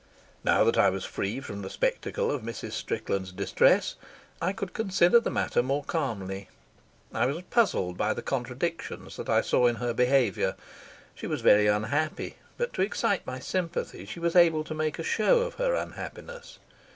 [0.43, 2.71] Now that I was free from the spectacle of Mrs.
[2.71, 3.97] Strickland's distress
[4.41, 6.49] I could consider the matter more calmly.
[7.13, 10.55] I was puzzled by the contradictions that I saw in her behaviour.
[11.13, 15.03] She was very unhappy, but to excite my sympathy she was able to make a
[15.03, 16.57] show of her unhappiness.